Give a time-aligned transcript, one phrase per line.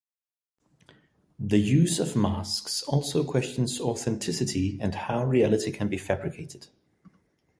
[1.37, 6.65] The use of masks also questions authenticity and how reality can be fabricated.